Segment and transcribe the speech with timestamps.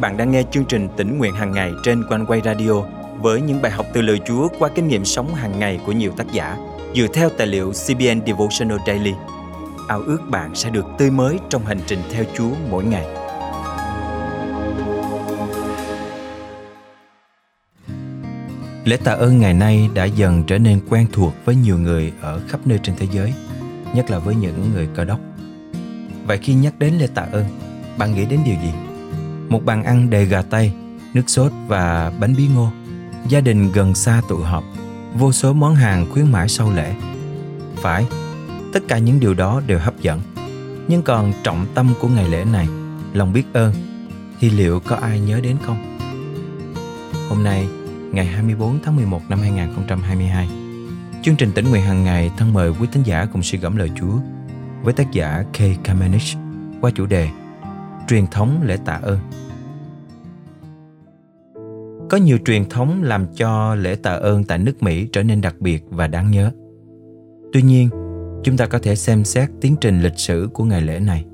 [0.00, 2.72] bạn đang nghe chương trình tỉnh nguyện hàng ngày trên quanh quay radio
[3.20, 6.12] với những bài học từ lời Chúa qua kinh nghiệm sống hàng ngày của nhiều
[6.16, 6.56] tác giả
[6.94, 9.12] dựa theo tài liệu CBN Devotional Daily.
[9.88, 13.06] Ao ước bạn sẽ được tươi mới trong hành trình theo Chúa mỗi ngày.
[18.84, 22.40] Lễ tạ ơn ngày nay đã dần trở nên quen thuộc với nhiều người ở
[22.48, 23.34] khắp nơi trên thế giới,
[23.94, 25.20] nhất là với những người cơ đốc.
[26.26, 27.44] Vậy khi nhắc đến lễ tạ ơn,
[27.98, 28.87] bạn nghĩ đến điều gì?
[29.48, 30.72] Một bàn ăn đầy gà tây,
[31.14, 32.70] nước sốt và bánh bí ngô.
[33.28, 34.64] Gia đình gần xa tụ họp,
[35.14, 36.94] vô số món hàng khuyến mãi sau lễ.
[37.76, 38.06] Phải,
[38.72, 40.20] tất cả những điều đó đều hấp dẫn.
[40.88, 42.68] Nhưng còn trọng tâm của ngày lễ này,
[43.12, 43.72] lòng biết ơn,
[44.40, 45.98] thì liệu có ai nhớ đến không?
[47.28, 47.68] Hôm nay,
[48.12, 50.48] ngày 24 tháng 11 năm 2022,
[51.22, 53.90] chương trình tỉnh nguyện hàng ngày thân mời quý tín giả cùng suy gẫm lời
[54.00, 54.18] Chúa
[54.82, 56.36] với tác giả Kay Kamenich
[56.80, 57.28] qua chủ đề
[58.08, 59.18] Truyền thống lễ tạ ơn.
[62.10, 65.54] Có nhiều truyền thống làm cho lễ tạ ơn tại nước Mỹ trở nên đặc
[65.60, 66.50] biệt và đáng nhớ.
[67.52, 67.88] Tuy nhiên,
[68.44, 71.24] chúng ta có thể xem xét tiến trình lịch sử của ngày lễ này.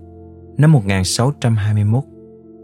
[0.59, 2.05] Năm 1621,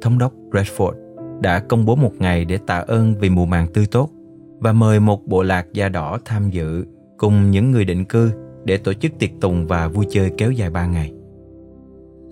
[0.02, 0.92] Thống đốc redford
[1.40, 4.10] đã công bố một ngày để tạ ơn vì mùa màng tươi tốt
[4.58, 6.84] và mời một bộ lạc da đỏ tham dự
[7.16, 8.30] cùng những người định cư
[8.64, 11.12] để tổ chức tiệc tùng và vui chơi kéo dài ba ngày.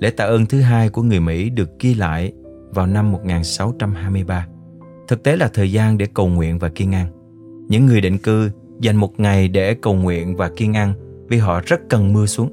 [0.01, 2.33] Lễ tạ ơn thứ hai của người Mỹ được ghi lại
[2.71, 4.47] vào năm 1623.
[5.09, 7.07] Thực tế là thời gian để cầu nguyện và kiên ăn.
[7.69, 10.93] Những người định cư dành một ngày để cầu nguyện và kiên ăn
[11.29, 12.51] vì họ rất cần mưa xuống.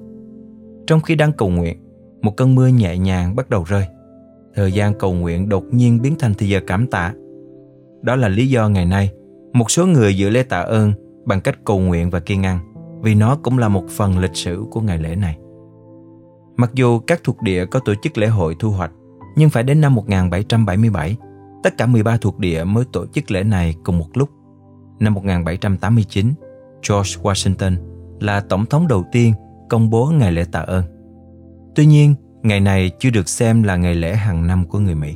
[0.87, 1.77] Trong khi đang cầu nguyện,
[2.21, 3.85] một cơn mưa nhẹ nhàng bắt đầu rơi.
[4.55, 7.13] Thời gian cầu nguyện đột nhiên biến thành thời giờ cảm tạ.
[8.01, 9.11] Đó là lý do ngày nay,
[9.53, 10.93] một số người dự lễ tạ ơn
[11.25, 12.59] bằng cách cầu nguyện và kiên ăn,
[13.01, 15.37] vì nó cũng là một phần lịch sử của ngày lễ này.
[16.57, 18.91] Mặc dù các thuộc địa có tổ chức lễ hội thu hoạch,
[19.35, 21.17] nhưng phải đến năm 1777,
[21.63, 24.29] tất cả 13 thuộc địa mới tổ chức lễ này cùng một lúc.
[24.99, 26.33] Năm 1789,
[26.89, 27.75] George Washington
[28.19, 29.33] là tổng thống đầu tiên
[29.69, 30.83] công bố ngày lễ tạ ơn.
[31.75, 35.15] Tuy nhiên, ngày này chưa được xem là ngày lễ hàng năm của người Mỹ.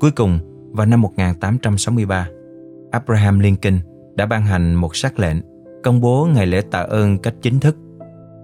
[0.00, 0.38] Cuối cùng,
[0.72, 2.28] vào năm 1863,
[2.90, 3.78] Abraham Lincoln
[4.14, 5.36] đã ban hành một sắc lệnh
[5.84, 7.76] công bố ngày lễ tạ ơn cách chính thức.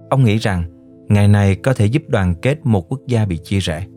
[0.09, 0.63] Ông nghĩ rằng
[1.07, 3.87] Ngày này có thể giúp đoàn kết một quốc gia bị chia rẽ.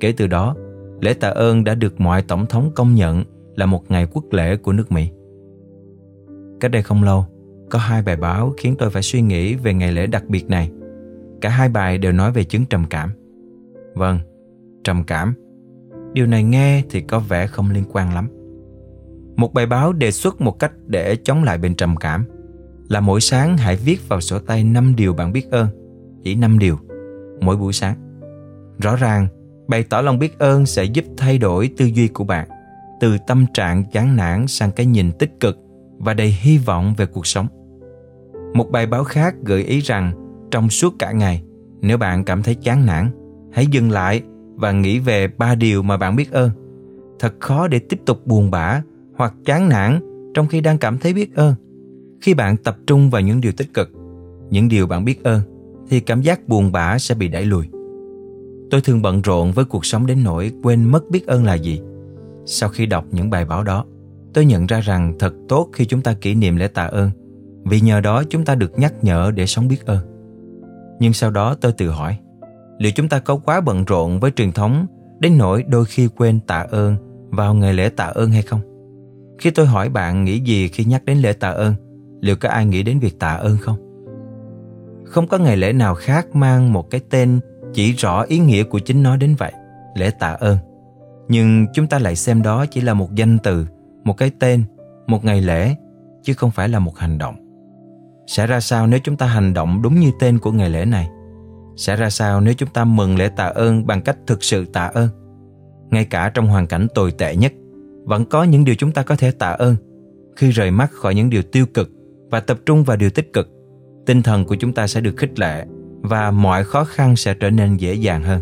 [0.00, 0.56] Kể từ đó,
[1.00, 3.24] lễ tạ ơn đã được mọi tổng thống công nhận
[3.56, 5.10] là một ngày quốc lễ của nước Mỹ.
[6.60, 7.26] Cách đây không lâu,
[7.70, 10.70] có hai bài báo khiến tôi phải suy nghĩ về ngày lễ đặc biệt này.
[11.40, 13.10] Cả hai bài đều nói về chứng trầm cảm.
[13.94, 14.18] Vâng,
[14.84, 15.34] trầm cảm.
[16.12, 18.28] Điều này nghe thì có vẻ không liên quan lắm.
[19.36, 22.24] Một bài báo đề xuất một cách để chống lại bệnh trầm cảm
[22.88, 25.66] là mỗi sáng hãy viết vào sổ tay 5 điều bạn biết ơn
[26.24, 26.78] chỉ 5 điều
[27.40, 27.96] mỗi buổi sáng.
[28.78, 29.26] Rõ ràng,
[29.68, 32.48] bày tỏ lòng biết ơn sẽ giúp thay đổi tư duy của bạn
[33.00, 35.58] từ tâm trạng chán nản sang cái nhìn tích cực
[35.98, 37.46] và đầy hy vọng về cuộc sống.
[38.54, 40.12] Một bài báo khác gợi ý rằng
[40.50, 41.42] trong suốt cả ngày,
[41.80, 43.10] nếu bạn cảm thấy chán nản,
[43.52, 44.22] hãy dừng lại
[44.54, 46.50] và nghĩ về ba điều mà bạn biết ơn.
[47.18, 48.82] Thật khó để tiếp tục buồn bã
[49.16, 50.00] hoặc chán nản
[50.34, 51.54] trong khi đang cảm thấy biết ơn.
[52.20, 53.90] Khi bạn tập trung vào những điều tích cực,
[54.50, 55.51] những điều bạn biết ơn
[55.92, 57.68] thì cảm giác buồn bã sẽ bị đẩy lùi.
[58.70, 61.80] Tôi thường bận rộn với cuộc sống đến nỗi quên mất biết ơn là gì.
[62.46, 63.84] Sau khi đọc những bài báo đó,
[64.34, 67.10] tôi nhận ra rằng thật tốt khi chúng ta kỷ niệm lễ tạ ơn,
[67.64, 69.98] vì nhờ đó chúng ta được nhắc nhở để sống biết ơn.
[71.00, 72.18] Nhưng sau đó tôi tự hỏi,
[72.78, 74.86] liệu chúng ta có quá bận rộn với truyền thống
[75.20, 76.96] đến nỗi đôi khi quên tạ ơn
[77.30, 78.60] vào ngày lễ tạ ơn hay không?
[79.38, 81.74] Khi tôi hỏi bạn nghĩ gì khi nhắc đến lễ tạ ơn,
[82.20, 83.91] liệu có ai nghĩ đến việc tạ ơn không?
[85.04, 87.40] Không có ngày lễ nào khác mang một cái tên
[87.74, 89.52] chỉ rõ ý nghĩa của chính nó đến vậy,
[89.94, 90.58] lễ tạ ơn.
[91.28, 93.66] Nhưng chúng ta lại xem đó chỉ là một danh từ,
[94.04, 94.64] một cái tên,
[95.06, 95.74] một ngày lễ,
[96.22, 97.36] chứ không phải là một hành động.
[98.26, 101.08] Sẽ ra sao nếu chúng ta hành động đúng như tên của ngày lễ này?
[101.76, 104.86] Sẽ ra sao nếu chúng ta mừng lễ tạ ơn bằng cách thực sự tạ
[104.94, 105.08] ơn?
[105.90, 107.52] Ngay cả trong hoàn cảnh tồi tệ nhất,
[108.04, 109.76] vẫn có những điều chúng ta có thể tạ ơn.
[110.36, 111.90] Khi rời mắt khỏi những điều tiêu cực
[112.30, 113.48] và tập trung vào điều tích cực,
[114.06, 115.66] tinh thần của chúng ta sẽ được khích lệ
[116.02, 118.40] và mọi khó khăn sẽ trở nên dễ dàng hơn.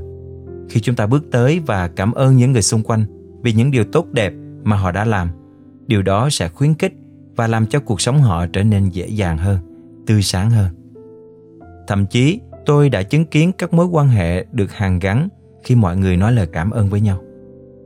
[0.69, 3.05] Khi chúng ta bước tới và cảm ơn những người xung quanh
[3.43, 5.29] vì những điều tốt đẹp mà họ đã làm,
[5.87, 6.93] điều đó sẽ khuyến khích
[7.37, 9.59] và làm cho cuộc sống họ trở nên dễ dàng hơn,
[10.07, 10.69] tươi sáng hơn.
[11.89, 15.29] Thậm chí, tôi đã chứng kiến các mối quan hệ được hàn gắn
[15.65, 17.23] khi mọi người nói lời cảm ơn với nhau.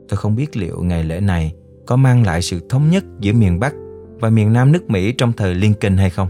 [0.09, 1.53] Tôi không biết liệu ngày lễ này
[1.85, 3.73] có mang lại sự thống nhất giữa miền bắc
[4.19, 6.27] và miền nam nước mỹ trong thời liên kinh hay không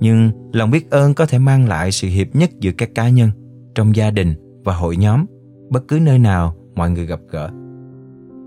[0.00, 3.30] nhưng lòng biết ơn có thể mang lại sự hiệp nhất giữa các cá nhân
[3.74, 5.24] trong gia đình và hội nhóm
[5.70, 7.50] bất cứ nơi nào mọi người gặp gỡ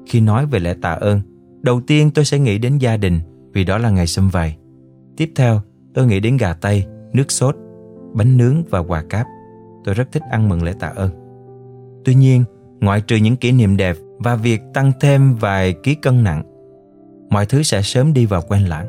[0.06, 1.22] Khi nói về lễ tạ ơn,
[1.62, 3.20] đầu tiên tôi sẽ nghĩ đến gia đình
[3.54, 4.56] vì đó là ngày xâm vầy.
[5.18, 5.62] Tiếp theo,
[5.94, 7.56] tôi nghĩ đến gà tây, nước sốt,
[8.14, 9.28] bánh nướng và quà cáp.
[9.84, 11.10] Tôi rất thích ăn mừng lễ tạ ơn.
[12.06, 12.44] Tuy nhiên,
[12.82, 16.44] ngoại trừ những kỷ niệm đẹp và việc tăng thêm vài ký cân nặng,
[17.30, 18.88] mọi thứ sẽ sớm đi vào quen lãng.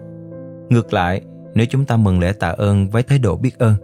[0.71, 1.23] Ngược lại,
[1.59, 3.75] nếu chúng ta mừng lễ tạ ơn với thái độ biết ơn,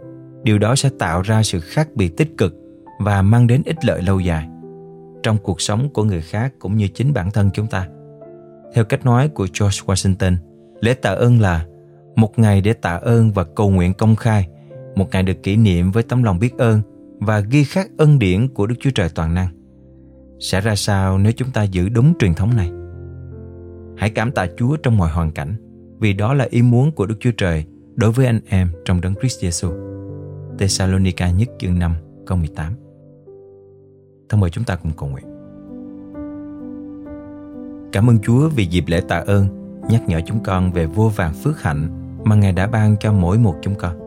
[0.43, 2.55] điều đó sẽ tạo ra sự khác biệt tích cực
[2.99, 4.47] và mang đến ích lợi lâu dài
[5.23, 7.87] trong cuộc sống của người khác cũng như chính bản thân chúng ta.
[8.73, 10.35] Theo cách nói của George Washington,
[10.81, 11.65] lễ tạ ơn là
[12.15, 14.47] một ngày để tạ ơn và cầu nguyện công khai,
[14.95, 16.81] một ngày được kỷ niệm với tấm lòng biết ơn
[17.19, 19.47] và ghi khắc ân điển của Đức Chúa Trời toàn năng.
[20.39, 22.71] Sẽ ra sao nếu chúng ta giữ đúng truyền thống này?
[23.97, 25.55] Hãy cảm tạ Chúa trong mọi hoàn cảnh,
[25.99, 27.65] vì đó là ý muốn của Đức Chúa Trời
[27.95, 29.95] đối với anh em trong đấng Christ Jesus.
[30.59, 31.93] Thessalonica nhất chương 5
[32.25, 32.73] câu 18
[34.29, 35.25] Thân mời chúng ta cùng cầu nguyện.
[37.91, 39.47] Cảm ơn Chúa vì dịp lễ tạ ơn
[39.89, 41.87] nhắc nhở chúng con về vô vàng phước hạnh
[42.23, 44.05] mà Ngài đã ban cho mỗi một chúng con.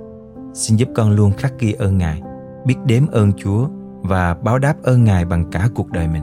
[0.54, 2.22] Xin giúp con luôn khắc ghi ơn Ngài,
[2.64, 3.68] biết đếm ơn Chúa
[4.00, 6.22] và báo đáp ơn Ngài bằng cả cuộc đời mình.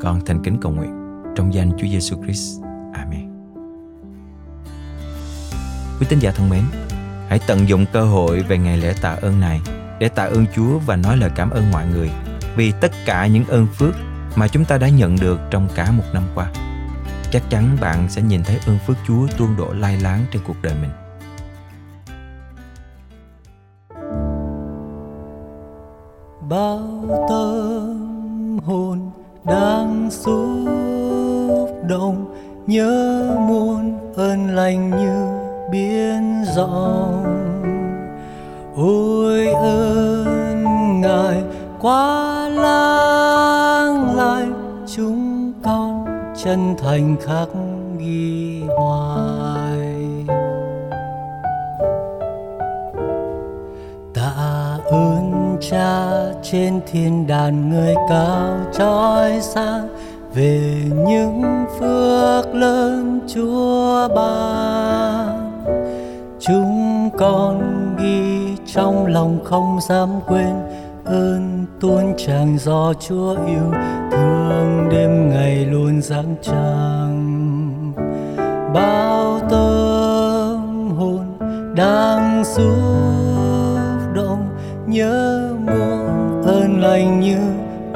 [0.00, 2.62] Con thành kính cầu nguyện trong danh Chúa Giêsu Christ.
[2.94, 3.29] Amen.
[6.00, 6.64] Quý tín giả thân mến,
[7.28, 9.60] hãy tận dụng cơ hội về ngày lễ tạ ơn này
[9.98, 12.10] để tạ ơn Chúa và nói lời cảm ơn mọi người
[12.56, 13.94] vì tất cả những ơn phước
[14.36, 16.52] mà chúng ta đã nhận được trong cả một năm qua.
[17.32, 20.62] Chắc chắn bạn sẽ nhìn thấy ơn phước Chúa tuôn đổ lai láng trên cuộc
[20.62, 20.90] đời mình.
[26.48, 26.80] bao
[27.28, 29.10] tâm hồn
[29.44, 32.34] đang xúc động
[32.66, 35.39] nhớ muôn ơn lành như
[35.70, 37.24] biển rộng
[38.76, 41.42] ôi ơn ngài,
[41.80, 44.46] quá lang lại
[44.96, 46.04] chúng con
[46.44, 47.48] chân thành khắc
[47.98, 49.96] ghi hoài.
[54.14, 56.10] Tạ ơn cha
[56.42, 59.88] trên thiên đàn người cao trói sáng
[60.34, 60.60] về
[61.06, 65.29] những phước lớn chúa ban
[66.40, 67.60] chúng con
[67.96, 70.54] ghi trong lòng không dám quên
[71.04, 73.72] ơn tuôn tràn do Chúa yêu.
[74.10, 77.92] Thương đêm ngày luôn giáng trăng.
[78.74, 81.24] Bao tâm hồn
[81.76, 84.48] đang xúc động,
[84.86, 87.38] nhớ muôn ơn lành như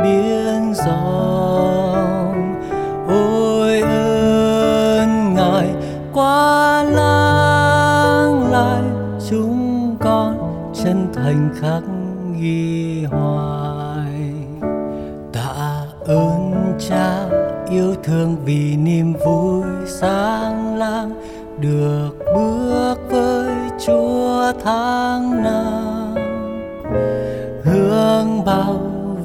[0.02, 1.03] biển gió.
[11.14, 11.82] Thành khắc
[12.40, 14.34] ghi hoài.
[15.32, 17.28] Tạ ơn cha
[17.70, 21.10] yêu thương vì niềm vui sáng lang
[21.60, 23.54] được bước với
[23.86, 26.14] chúa tháng năm.
[27.62, 28.76] Hướng bao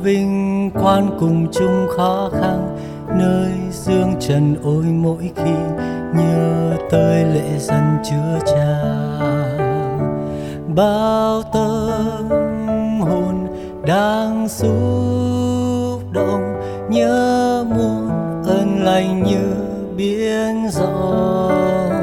[0.04, 2.78] vinh quan cùng chung khó khăn,
[3.08, 5.54] nơi dương trần ôi mỗi khi
[6.16, 8.80] nhớ tới lễ dân chúa cha
[10.80, 12.30] bao tâm
[13.02, 13.48] hồn
[13.86, 16.60] đang xúc động
[16.90, 18.10] nhớ muôn
[18.46, 19.54] ơn lành như
[19.98, 21.99] biển rộng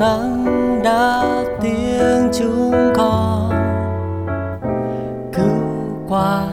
[0.00, 1.24] sáng đã
[1.60, 3.50] tiếng chúng con
[5.32, 5.62] cứu
[6.08, 6.46] qua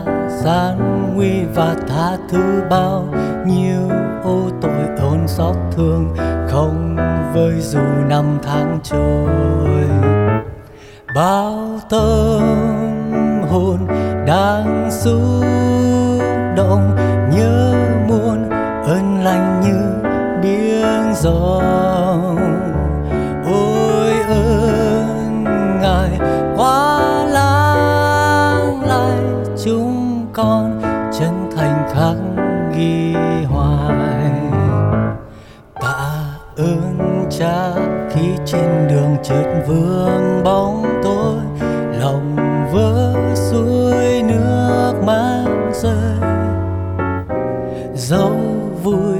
[0.43, 0.77] gian
[1.15, 3.07] nguy và tha thứ bao
[3.45, 3.89] nhiêu
[4.23, 6.15] ô tội ôn xót thương,
[6.49, 6.95] không
[7.33, 9.87] với dù năm tháng trôi.
[11.15, 12.41] Bao tâm
[13.49, 13.87] hồn
[14.27, 15.56] đang xuống
[37.47, 41.65] ơn khi trên đường chợt vương bóng tối,
[41.99, 42.35] lòng
[42.73, 46.17] vỡ suối nước mắt rơi.
[47.93, 48.35] Dẫu
[48.83, 49.17] vui,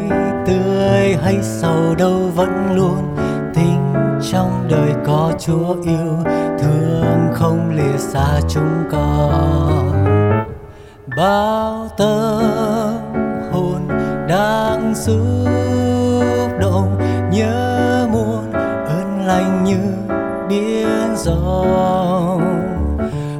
[0.48, 3.16] tươi hay sầu đâu vẫn luôn,
[3.56, 3.94] tình
[4.32, 6.18] trong đời có Chúa yêu,
[6.60, 10.06] thương không lìa xa chúng con.
[11.18, 12.42] Bao tâm
[13.52, 13.88] hồn
[14.28, 15.18] đang xúc
[16.60, 16.98] động
[17.32, 17.77] nhớ
[19.38, 19.78] anh như
[20.50, 21.64] biển gió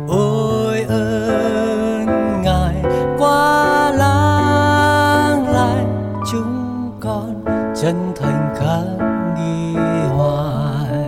[0.08, 2.76] ôi ơn ngài
[3.20, 5.86] quá lang lại
[6.32, 7.44] chúng con
[7.82, 9.80] chân thành khắc ghi
[10.16, 11.04] hoài.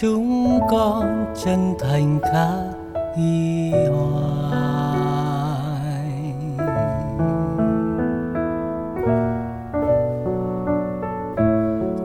[0.00, 2.76] chúng con chân thành khắc
[3.18, 3.72] ghi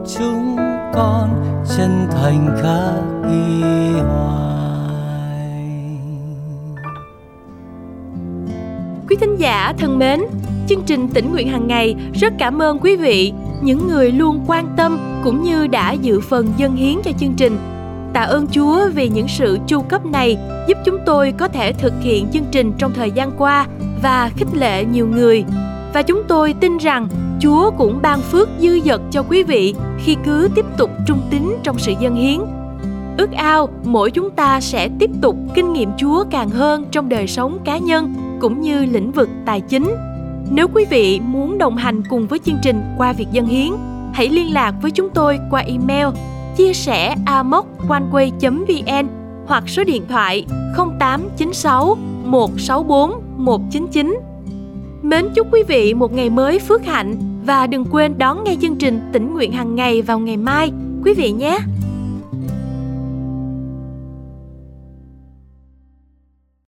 [0.06, 0.56] chúng
[0.94, 1.28] con
[1.76, 4.52] chân thành khắc ghi hoài
[9.08, 10.20] Quý thính giả thân mến,
[10.68, 13.32] chương trình tỉnh nguyện hàng ngày rất cảm ơn quý vị,
[13.62, 17.58] những người luôn quan tâm cũng như đã dự phần dân hiến cho chương trình.
[18.12, 21.92] Tạ ơn Chúa vì những sự chu cấp này giúp chúng tôi có thể thực
[22.00, 23.66] hiện chương trình trong thời gian qua
[24.02, 25.44] và khích lệ nhiều người.
[25.94, 27.08] Và chúng tôi tin rằng
[27.42, 31.42] Chúa cũng ban phước dư dật cho quý vị khi cứ tiếp tục trung tín
[31.62, 32.40] trong sự dân hiến.
[33.18, 37.26] Ước ao mỗi chúng ta sẽ tiếp tục kinh nghiệm Chúa càng hơn trong đời
[37.26, 39.94] sống cá nhân cũng như lĩnh vực tài chính.
[40.50, 43.72] Nếu quý vị muốn đồng hành cùng với chương trình qua việc dân hiến,
[44.12, 46.06] hãy liên lạc với chúng tôi qua email
[46.56, 49.06] chia sẻ amoconeway.vn
[49.46, 50.46] hoặc số điện thoại
[50.76, 54.20] 0896 164 199.
[55.02, 58.76] Mến chúc quý vị một ngày mới phước hạnh và đừng quên đón nghe chương
[58.76, 60.72] trình tỉnh nguyện hàng ngày vào ngày mai
[61.04, 61.58] quý vị nhé.